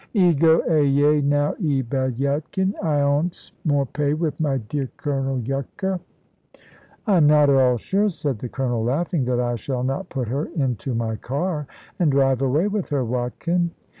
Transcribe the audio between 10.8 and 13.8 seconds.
my car, and drive away with her, Watkin."